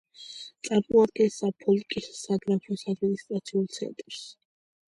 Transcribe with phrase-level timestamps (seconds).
[0.67, 4.27] წარმოადგენს საფოლკის საგრაფოს ადმინისტრაციულ ცენტრს.